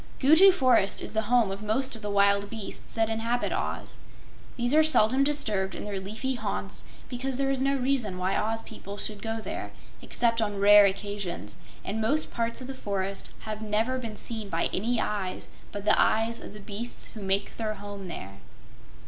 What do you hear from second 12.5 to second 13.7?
of the forest have